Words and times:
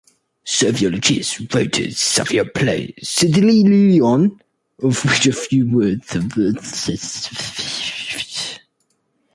Sophocles 0.43 1.39
wrote 1.53 1.77
a 1.77 1.91
satyr 1.91 2.43
play 2.45 2.91
"Cedalion", 3.03 4.35
of 4.79 5.05
which 5.05 5.27
a 5.27 5.31
few 5.31 5.69
words 5.69 6.07
survive. 6.07 8.59